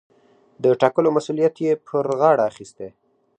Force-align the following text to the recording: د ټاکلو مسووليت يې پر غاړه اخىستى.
د 0.63 0.65
ټاکلو 0.81 1.09
مسووليت 1.17 1.55
يې 1.65 1.71
پر 1.87 2.05
غاړه 2.19 2.43
اخىستى. 2.49 2.87